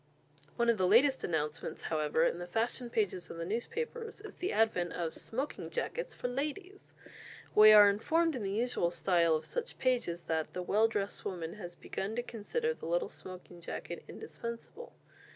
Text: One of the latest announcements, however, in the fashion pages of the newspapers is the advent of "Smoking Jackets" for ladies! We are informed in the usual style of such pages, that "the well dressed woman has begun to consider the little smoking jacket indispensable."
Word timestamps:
One 0.55 0.67
of 0.67 0.79
the 0.79 0.87
latest 0.87 1.23
announcements, 1.23 1.83
however, 1.83 2.23
in 2.23 2.39
the 2.39 2.47
fashion 2.47 2.89
pages 2.89 3.29
of 3.29 3.37
the 3.37 3.45
newspapers 3.45 4.19
is 4.19 4.39
the 4.39 4.51
advent 4.51 4.93
of 4.93 5.13
"Smoking 5.13 5.69
Jackets" 5.69 6.15
for 6.15 6.27
ladies! 6.27 6.95
We 7.53 7.71
are 7.71 7.87
informed 7.87 8.35
in 8.35 8.41
the 8.41 8.49
usual 8.49 8.89
style 8.89 9.35
of 9.35 9.45
such 9.45 9.77
pages, 9.77 10.23
that 10.23 10.53
"the 10.53 10.63
well 10.63 10.87
dressed 10.87 11.23
woman 11.23 11.53
has 11.53 11.75
begun 11.75 12.15
to 12.15 12.23
consider 12.23 12.73
the 12.73 12.87
little 12.87 13.09
smoking 13.09 13.61
jacket 13.61 14.03
indispensable." 14.07 14.95